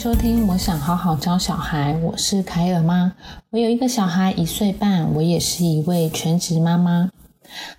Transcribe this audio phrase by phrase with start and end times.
[0.00, 1.94] 收听，我想好好教小孩。
[2.02, 3.12] 我是凯尔妈，
[3.50, 7.10] 我有一个小孩一岁半，我也是一位全职妈妈。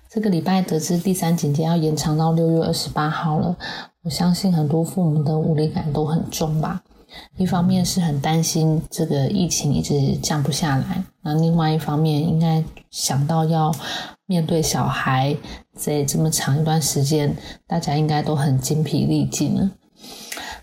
[0.08, 3.56] 这个礼拜得知第三警戒要延长到六月二十八号了，
[4.04, 6.80] 我相信很多父母的无力感都很重吧。
[7.38, 12.62] 一方面是很担心这个疫情一直降不下来，那另外一方面应该
[12.92, 13.74] 想到要
[14.26, 15.36] 面对小孩
[15.74, 19.68] 在这么长一段时间，大家应该都很精疲力尽了。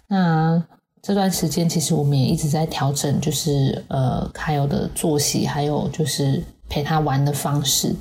[0.07, 0.63] 那
[1.01, 7.95] 这段时间其实我们也一直在调整，就是呃凯友的作息，还有就是陪他玩的方式。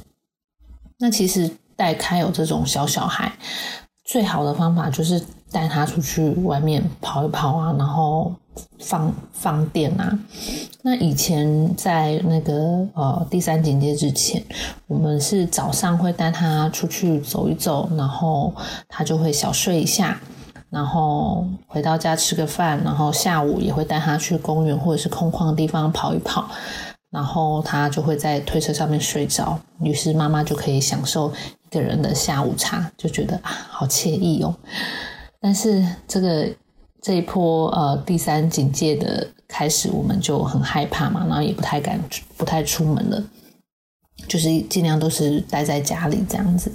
[0.98, 3.33] 那其实带凯友这种小小孩，
[4.05, 8.34] 最好的方法就是带他出去外面跑一跑啊，然后
[8.80, 10.19] 放放电啊。
[10.83, 14.43] 那以前在那个呃第三警戒之前，
[14.88, 18.52] 我们是早上会带他出去走一走，然后
[18.88, 20.21] 他就会小睡一下。
[20.71, 26.49] 然后回到家吃个饭，然后下午也会带他去公园或者是空旷的地方跑一跑，
[27.11, 31.33] 然后他就会在推车上面睡着，于是妈妈就可以享受
[31.71, 34.55] 一个人的下午茶，就觉得啊好惬意哦。
[35.41, 36.46] 但是这个
[37.01, 41.99] 这一波呃第三警戒的开始，我们就很害怕嘛，然后也不太敢
[42.37, 43.23] 不太出门了，
[44.27, 46.73] 就是尽量都是待在家里这样子。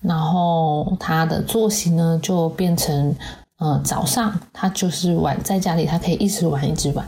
[0.00, 3.14] 然后他的作息呢，就变成，
[3.58, 7.06] 呃，早上他就是玩在家里，他可以一直玩一直玩。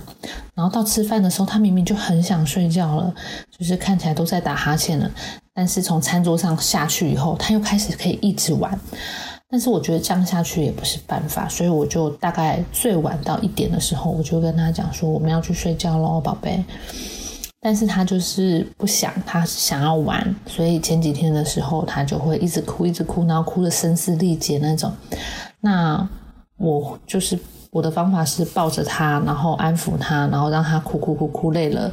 [0.54, 3.12] 然后到吃饭的时候，他明明就很想睡觉了，
[3.58, 5.10] 就是看起来都在打哈欠了。
[5.52, 8.78] 但是从餐桌上下去以后，他又开始可以一直玩。
[9.50, 16.64] 但是我觉得这样下去也不是办法，所以我就大概最晚到一点的时候，我就跟他讲说，我们要去睡觉喽，宝贝。
[17.64, 24.92] 但是他就是不想，他想要玩，所以前几天的时候，他就会一直哭，一直哭，然后哭的声嘶力竭那种。
[25.62, 26.06] 那
[26.58, 27.38] 我就是
[27.70, 31.90] 我的方法是抱着他，然后安抚他，然后让他哭哭哭哭累了，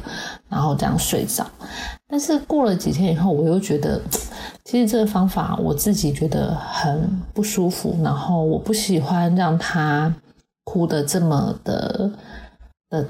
[0.50, 1.46] 然后这样睡着。
[2.06, 3.98] 但是过了几天以后，我又觉得，
[4.66, 10.14] 其实这个方法我自己觉得很不舒服，然后我不喜欢让他
[10.64, 12.10] 哭的这么的
[12.90, 13.06] 的。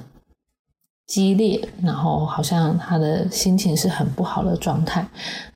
[1.06, 5.06] 激烈，然后好像他的心情是很不好的状态，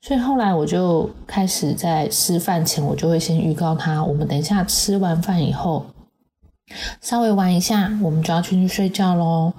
[0.03, 5.87] 所以后来我就开始在吃饭前，我就会先预告他，我们等一下吃完饭以后，
[7.01, 9.53] 稍微玩一下，我们就要去去睡觉喽。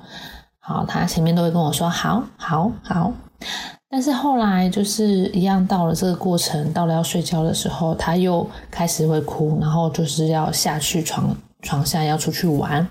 [0.60, 3.12] 好，他前面都会跟我说好，好，好，
[3.90, 12.86] 但是后来就是一样，到了这个过程，到了要睡觉的时候，他又开始会哭，然后就是要下去床床下要出去玩。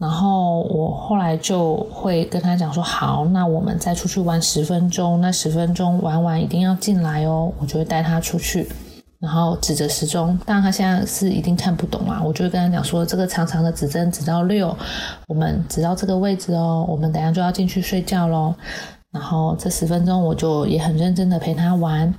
[0.00, 7.52] 然后我后来就会跟他讲说，好，那我们再出去玩十分钟，那十分钟玩完一定要进来哦。
[7.58, 8.66] 我就会带他出去，
[9.18, 14.74] 然后指着时钟，当然他现在是一定看不懂啊，我就会跟他讲说，这个长长的指针指到六，
[15.28, 18.54] 我们指到这个位置哦，我们等下就要进去睡觉喽。
[19.12, 22.14] 然后这十分钟我就也很认真的陪他玩。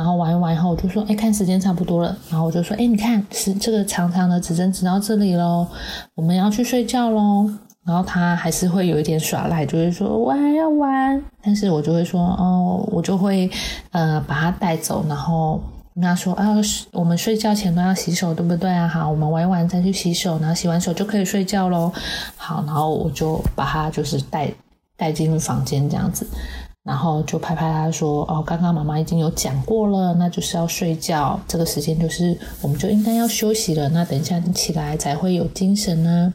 [0.00, 5.66] 然后玩一玩以后，我就说：“哎，看时间差不多了。”然后我就说：“哎，你看，是这个长长的指针指到这里喽，
[6.14, 7.46] 我们要去睡觉喽。”
[7.84, 13.50] 然后他还是会有一点耍赖，就会说：“我还要玩。”但是我就会说：“哦，我就会
[13.90, 15.60] 呃把他带走，然后
[15.94, 16.56] 跟他说：‘啊，
[16.92, 21.92] 我们睡觉前都要洗手，对不对啊？’好，我们玩完再去洗手，然后洗完手就可以睡觉喽。
[22.36, 24.50] 好，然后我就把他就是带
[24.96, 26.26] 带进房间这样子。”
[26.82, 33.86] 然后就拍拍他说：“哦，刚刚妈妈已经有讲过了，那就是要睡觉，这个时间就是我们就应该要休息了。
[33.90, 36.32] 那等一下你起来才会有精神呢。”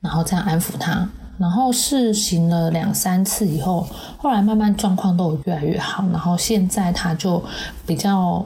[0.00, 1.06] 然后这样安抚他，
[1.38, 3.86] 然后试行了两三次以后，
[4.16, 6.02] 后来慢慢状况都有越来越好。
[6.08, 7.42] 然后现在他就
[7.86, 8.44] 比较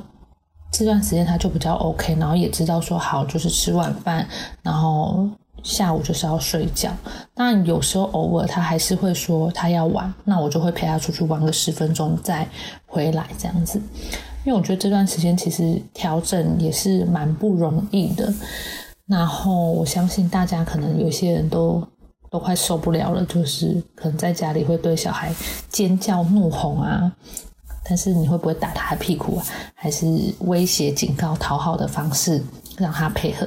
[0.72, 4.26] 这段时间他就比较 OK，然后也知道说好就是吃晚饭，
[4.62, 5.28] 然后。
[5.62, 6.90] 下午就是要睡觉，
[7.34, 12.46] 但有时候偶尔他还是会说他要玩，那我就会陪他出去玩个十分钟再
[12.86, 13.80] 回来这样子。
[14.44, 18.32] 因为我觉得这段时间其实调整也是蛮不容易的。
[19.06, 21.84] 然后我相信大家可能有些人都
[22.30, 25.34] 都快受不了了，就是可能在家里会对小孩
[25.68, 27.10] 尖叫怒吼啊，
[27.84, 29.44] 但是你会不会打他的屁股啊？
[29.74, 30.06] 还是
[30.40, 32.40] 威胁、警告、讨好的方式
[32.76, 33.46] 让他配合？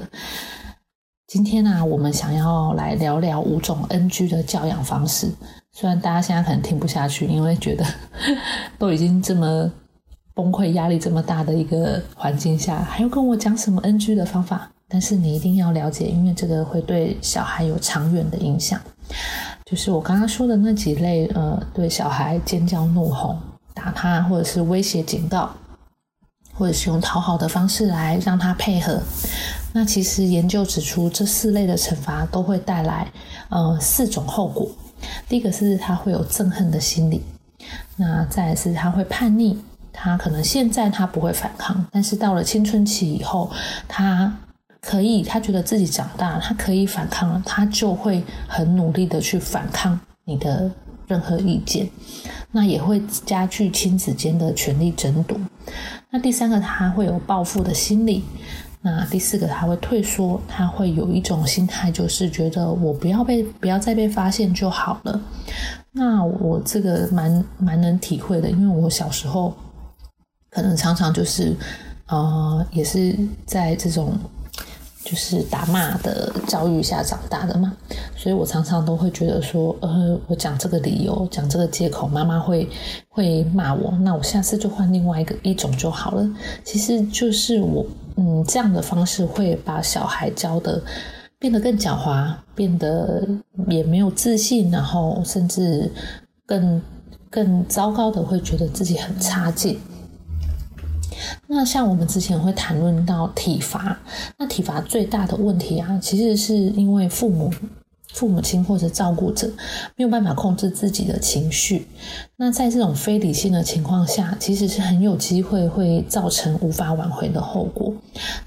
[1.30, 5.32] 今天呢，我们想要来聊聊五种 NG 的教养方式。
[5.72, 7.86] 虽然大家现在可能听不下去，因为觉得
[8.80, 9.72] 都已经这么
[10.34, 14.72] 崩溃、压力这么大的一个环境下，还要跟我讲什么 NG 的方法？
[14.88, 18.82] 但是你一定要了解，因为这个会对小孩有长远的影响。
[19.66, 23.38] 就是我刚刚说的那几类，呃，对小孩尖叫、怒吼、
[23.76, 25.48] 打他，或者是威胁、警告，
[26.56, 29.00] 或者是用讨好的方式来让他配合。
[29.72, 33.08] 那其实研究指出，这四类的惩罚都会带来
[33.50, 34.68] 呃四种后果。
[35.28, 37.22] 第一个是他会有憎恨的心理，
[37.96, 39.58] 那再是他会叛逆，
[39.94, 43.50] 他可能现在他不会反抗，但是到了青春期以后，
[43.88, 44.36] 他
[44.82, 50.70] 可以，他觉得自己长大，他可以反抗了，他就会很努力的去反抗你的
[51.08, 51.88] 任何意见，
[52.52, 55.38] 那也会加剧亲子间的权力争夺。
[56.10, 58.24] 那第三个，他会有报复的心理。
[58.82, 65.20] 那第四个，他会退缩，他会有一种心态，就是觉得我不要被不要再被发现就好了。
[65.92, 69.54] 那我这个蛮蛮能体会的，因为我小时候
[70.50, 71.54] 可能常常就是
[72.08, 73.14] 呃，也是
[73.46, 74.18] 在这种
[75.04, 77.76] 就是打骂的教育下长大的嘛，
[78.16, 82.70] 所以我常常都会觉得说，呃，我讲这个理由，讲这个借口，妈妈会
[83.10, 86.26] 会骂我，那我下次就换另外一个一种就好了。
[86.64, 87.86] 其实就是我。
[88.22, 90.84] 嗯，这样的方式会把小孩教的
[91.40, 93.26] 变得更狡猾，变得
[93.70, 95.90] 也没有自信，然后甚至
[96.46, 96.82] 更
[97.30, 99.80] 更糟糕的会觉得自己很差劲。
[101.48, 103.98] 那像我们之前会谈论到体罚，
[104.38, 107.50] 那体罚最大的问题啊，其实是因为父母。
[108.14, 109.48] 父母亲或者照顾者
[109.96, 111.88] 没有办法控制自己的情绪，
[112.38, 117.94] 那在这种非理性的情况下，其实是很有机会会造成无法挽回的后果。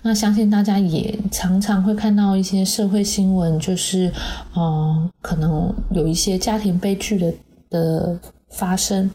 [0.02, 4.12] 那相信大家也常常会看到一些社会新闻，就是，
[4.56, 7.32] 嗯，可能有一些家庭悲剧的
[7.70, 8.18] 的
[8.50, 9.10] 发生。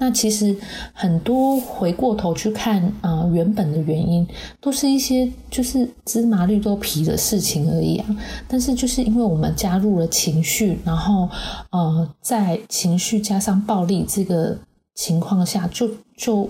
[0.00, 0.56] 那其实
[0.92, 4.24] 很多回过头去看啊，原本的原因
[4.60, 8.06] 都是一些就是芝麻绿豆皮的事情而已啊。
[8.46, 11.28] 但是就是因为我们加入了情绪，然后
[11.70, 14.56] 呃，在情绪加上暴力这个
[14.94, 16.48] 情况下，就就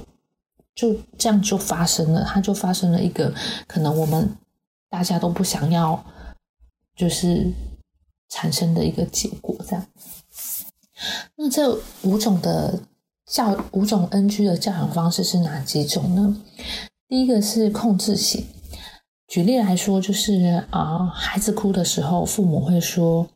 [0.74, 3.32] 就这样就发生了，它就发生了一个
[3.66, 4.28] 可能我们
[4.90, 6.04] 大家都不想要
[6.94, 7.50] 就是
[8.28, 9.56] 产生的一个结果。
[9.66, 9.86] 这样，
[11.36, 12.78] 那这五种的。
[13.28, 16.36] 教五种 NG 的教养方式是哪几种呢？
[17.08, 18.44] 第一个是控制型。
[19.26, 23.28] 举例来说，就是啊，孩子哭的时候，父母会说：“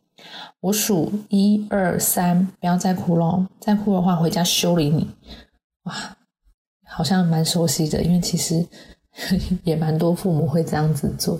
[0.61, 5.07] 我数一二三，不要再哭喽，再哭的话回家修理你。”
[5.85, 5.93] 哇，
[6.87, 8.65] 好像蛮熟悉的，因为其实
[9.63, 11.39] 也蛮多父母会这样子做。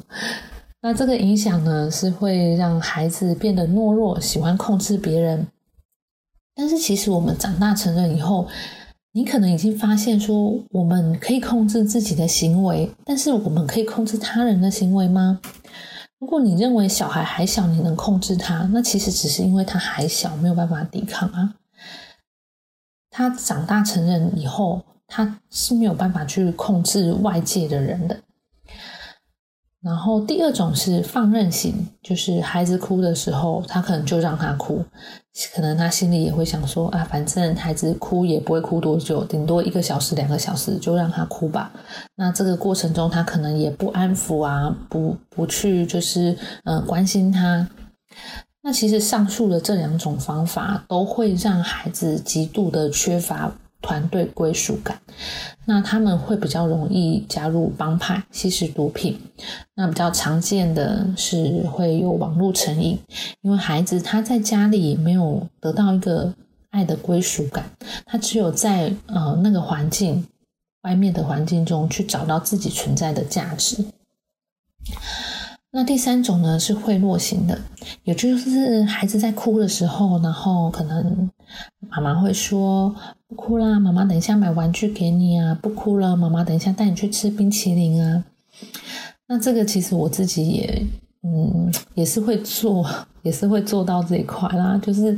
[0.84, 5.48] 那这个影响呢，是会让孩子变得懦弱，喜欢控制别人。
[6.56, 8.48] 但是其实我们长大成人以后，
[9.14, 15.40] 你可能已经发现说，我们可以控制自己的行为，但是我们可以控制他人的行为吗？
[16.20, 21.56] 如果你认为小孩还小，你能控制他，那其实只是因为他还小，没有办法抵抗啊。
[23.10, 28.18] 他长大成人以后，他是没有办法去控制外界的人的。
[29.84, 34.82] 然后第二种是放任型，就是孩子哭的时候，他可能就让他哭，
[35.54, 41.70] 可能他心里也会想说啊，反正孩子哭也不会哭多久，顶多一个小时、两个小时就让他哭吧。
[42.16, 47.68] 那这个过程中，他可能也不安抚啊，不不去就是呃关心他。
[48.62, 53.54] 那其实上述的这两种方法都会让孩子极度的缺乏。
[53.84, 55.00] 团队归属感，
[55.66, 59.20] 那他们会比较容易加入帮派、吸食毒品。
[59.76, 62.98] 那比较常见的是会有网络成瘾，
[63.42, 66.34] 因为孩子他在家里没有得到一个
[66.70, 67.70] 爱的归属感，
[68.06, 70.26] 他只有在呃那个环境
[70.84, 73.84] 外面的环境中去找到自己存在的价值。
[75.76, 77.60] 那第三种呢是贿赂型的，
[78.04, 81.28] 也就是孩子在哭的时候，然后可能
[81.90, 82.96] 妈妈会说
[83.34, 88.24] 不哭啦，妈妈等一下买玩具给你啊，不哭了，妈妈等一下带你去吃冰淇淋啊。
[89.26, 90.86] 那这个其实我自己也
[91.24, 92.88] 嗯也是会做，
[93.24, 94.80] 也是会做到这一块啦。
[94.84, 95.18] 就是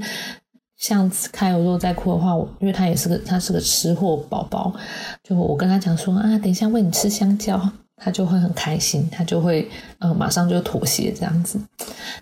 [0.78, 4.74] 像开如果在哭的话，我因为他也是个他是个吃货宝宝，
[5.22, 7.70] 就我跟他讲说啊，等一下喂你吃香蕉。
[7.98, 9.68] 他就会很开心，他就会
[10.00, 11.60] 呃马上就妥协这样子，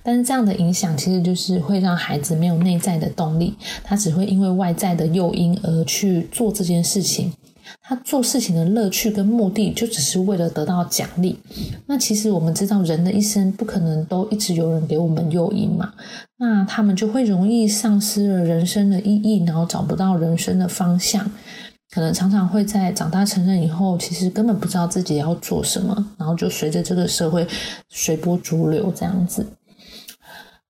[0.04, 7.34] 但是这样的影响其实就是会让孩子没有内在的动力，他只会因为外在的诱因而去做这件事情，
[7.82, 11.40] 他做事情的乐趣跟目的就只是为了得到奖励。
[11.88, 15.94] 那其实我们知道人的一生不可能都一直有人给我们诱因嘛，
[16.38, 21.30] 那他们就会容易丧失了人生的意义，然后找不到人生的方向。
[21.94, 27.48] 可能常常会在长大成人以后，其实根本不知道自己要做什么，然后就随着这个社会
[27.90, 29.46] 随波逐流这样子。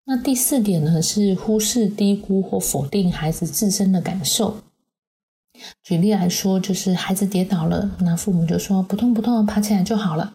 [0.03, 4.57] 那第四点呢，是忽视、低估或否定孩子自身的感受。
[5.81, 10.33] 举例来说，就是孩子跌倒了，那父母就说不痛不痛，爬起来就好了。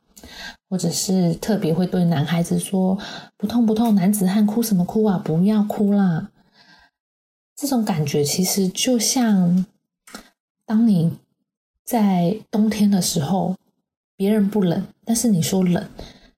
[0.71, 2.99] 或者是特别会对男孩子说
[3.37, 6.31] 不痛不痛，男子汉哭什么哭啊，不要哭啦。
[7.55, 9.67] 这种感觉其实就像
[10.69, 11.11] 当你
[11.85, 13.57] 在冬天的时候，
[14.17, 15.85] 别人不冷，但是你说冷，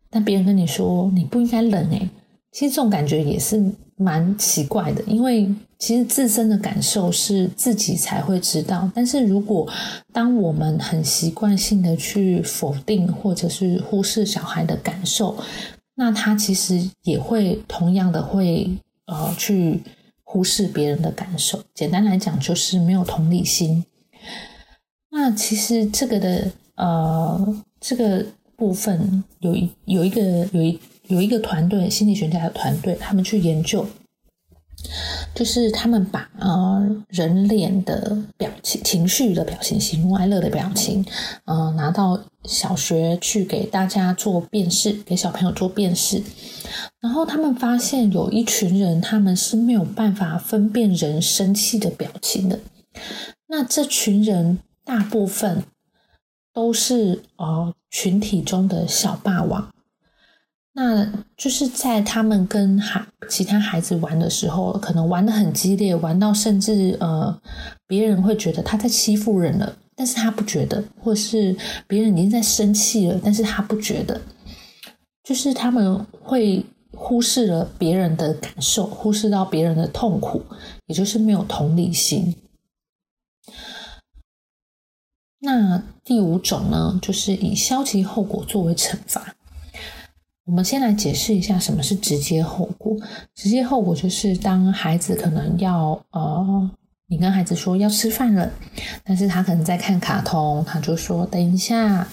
[0.09, 2.09] 但别人跟你说你不应该冷诶
[2.53, 3.63] 其实这种感觉也是
[3.97, 5.53] 蛮奇怪的，因为。
[5.81, 9.67] 其实自身的感受是自己才会知道，但是如果
[10.13, 15.35] 当我们很习惯性的去否定或者是忽视小孩的感受，
[15.95, 18.71] 那他其实也会同样的会
[19.07, 19.81] 呃去
[20.23, 21.63] 忽视别人的感受。
[21.73, 23.83] 简单来讲，就是没有同理心。
[25.21, 28.25] 那其实这个的呃这个
[28.57, 30.23] 部分有一有一个
[30.53, 33.87] 有一有一个团队心理学家的团队，他们去研究。
[35.35, 41.05] 就是他们把呃人脸的表情、情绪的表情、喜怒哀乐的表情，
[41.45, 46.23] 呃拿到小学去给大家做辨识，给小朋友做辨识。
[46.99, 52.59] 然后他们发现有一群人，他们是没有办法分辨人生气的表情的。
[53.49, 55.65] 那这群人大部分
[56.53, 59.73] 都是呃群体中的小霸王。
[60.73, 61.05] 那
[61.37, 67.41] 就是在他们跟孩其他孩子玩的时候，可能玩的很激烈，玩到甚至呃，
[67.89, 71.55] 别人会觉得他在欺负人了，但是他不觉得，或是
[71.89, 74.21] 别人已经在生气了，但是他不觉得，
[75.25, 80.41] 就是他们会忽视了别人的感受，忽视到别人的痛苦，
[80.87, 82.35] 也就是没有同理心。
[85.41, 89.35] 那第五种呢，就是以消极后果作为惩罚。
[90.45, 92.97] 我们先来解释一下什么是直接后果。
[93.35, 96.71] 直接后果就是当孩子可能要呃，
[97.07, 98.51] 你跟孩子说要吃饭了，
[99.05, 102.07] 但是他可能在看卡通，他就说等一下。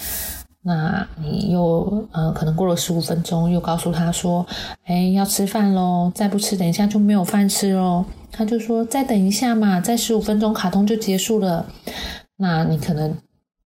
[0.61, 4.45] 那你又呃，可能过了十五分钟，又告诉他说，
[4.83, 8.05] 哎，要吃饭喽，再不吃，等一下就没有饭吃喽。
[8.31, 11.65] 他就说再等一下嘛，再十五分钟，卡通就结束了。
[12.37, 13.15] 那你可能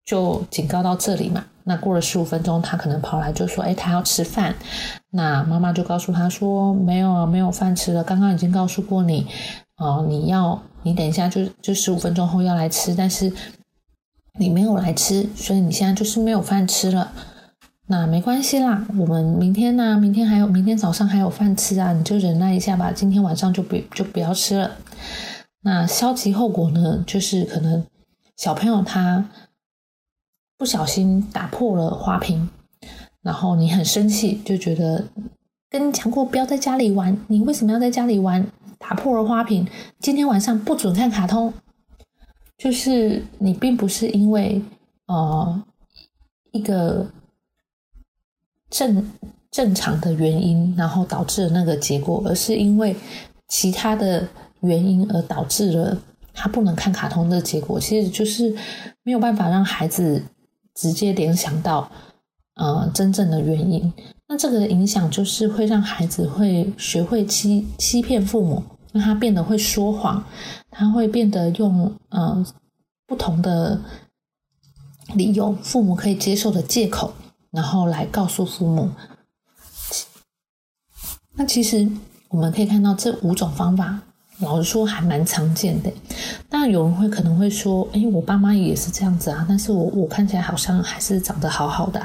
[0.05, 1.45] 就警告到这里嘛。
[1.65, 4.55] 那过了十五分钟，他可能跑来就说：“哎，他要吃饭。”
[5.11, 8.05] 那妈妈就告诉他说：“没有啊，没有饭吃了。
[8.05, 9.27] 刚刚已经告诉过你，
[9.79, 13.33] 哦，你要你等一下就就十五分钟后要来吃，但是
[14.39, 17.11] 你没有来吃，所以你现在就是没有饭吃了。
[17.89, 19.99] 那没关系啦，我们明天呢？
[19.99, 22.93] 明天还有明天早上还有饭吃啊，你就忍耐一下吧。
[22.93, 24.71] 今天晚上就不就不要吃了。
[25.63, 27.85] 那消极后果呢，就是可能
[28.37, 29.29] 小朋友他。
[30.59, 32.49] 不小心打破了花瓶，
[33.21, 35.07] 然后你很生气，就觉得
[35.69, 38.51] 跟你讲过不要在家里玩，你为什么要在家里玩？
[38.79, 41.53] 打破了花瓶，今天晚上不准看卡通。
[42.57, 44.63] 就是你并不是因为
[45.09, 45.63] 呃
[46.53, 47.07] 一个
[48.71, 49.11] 正
[49.51, 52.97] 正常的原因，然后导致了那个结果，而是因为
[53.47, 54.27] 其他的
[54.61, 55.99] 原因而导致了
[56.37, 57.81] 他不能看卡通的结果。
[57.81, 58.55] 其实就是
[59.03, 60.23] 没有办法让孩子。
[60.79, 61.91] 直接联想到，
[62.57, 63.91] 呃，真正的原因。
[64.29, 68.63] 那这个影响就是会让孩子会学会欺欺骗父母，
[68.93, 70.23] 让他变得会说谎，
[70.71, 72.45] 他会变得用呃
[73.07, 73.81] 不同的
[75.15, 77.15] 理由，父母可以接受的借口，
[77.51, 78.91] 然后来告诉父母。
[81.37, 81.89] 那其实
[82.29, 84.03] 我们可以看到这五种方法。
[84.41, 85.91] 老实说，还蛮常见的。
[86.51, 92.03] 那，有人会可能会说：“哎，我爸妈也是这样子啊。”但是我我看起来好像还是长得好好的。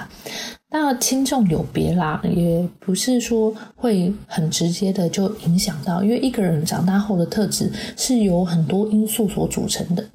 [0.70, 10.06] 那，轻重有别啦，也不是说会很直接的就影响到，因为一个人长大后的特质是由很多因素所组成的。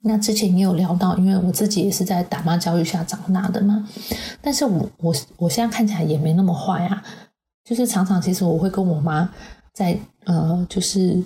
[0.00, 3.88] 那之前也有聊到，因为我自己也是在打骂教育下长大的嘛。
[4.40, 7.04] 但是我我我现在看起来也没那么坏啊，
[7.64, 9.30] 就是常常其实我会跟我妈。
[9.74, 11.22] 在呃，就是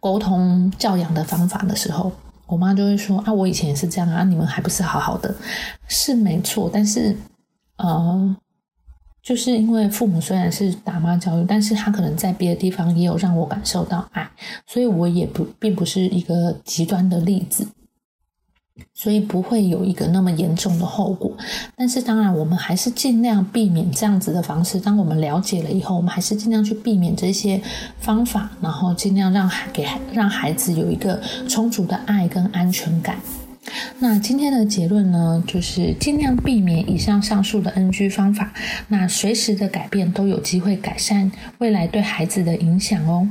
[0.00, 2.12] 沟通教养的方法的时候，
[2.46, 5.34] 我妈就会说：“啊，我以前也是这样啊，你们还不是好好的，
[5.88, 6.68] 是没错。
[6.70, 7.16] 但是，
[7.78, 8.36] 呃，
[9.22, 14.28] 就是因为父母虽然是打骂教育，但是他可能在别的地方也有让我感受到爱，
[14.66, 17.66] 所以我也不并不是一个极端的例子。”
[18.92, 21.36] 所以不会有一个那么严重的后果，
[21.76, 24.80] 但是当然，我们还是尽量避免这样子的方式。
[24.80, 27.60] 当我们了解了以后，我们还是尽量去避免这些
[28.00, 33.16] 方法，然后尽量让孩给让孩子有一个充足的爱跟安全感。
[33.98, 38.52] 那今天的结论呢，就是尽量避免以上上述的 NG 方法。
[38.88, 43.26] 那随时的改变都有机会改善未来对孩子的影响哦。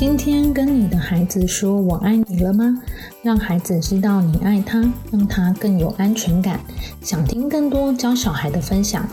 [0.00, 2.74] 今天跟你的孩子说我爱你了吗？
[3.22, 4.80] 让孩子知道你爱他，
[5.12, 6.58] 让他更有安全感。
[7.02, 9.06] 想听更多教小孩的分享，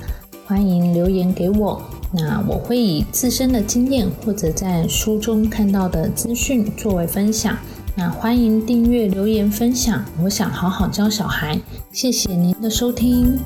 [0.46, 1.82] 欢迎留言给我。
[2.13, 7.58] 那我会以自身的经验或者在书中看到的资讯作为分享。
[7.94, 10.06] 那欢迎订阅、留言、分享。
[10.24, 11.60] 我想好好教小孩，
[11.91, 13.38] 谢谢您的收听。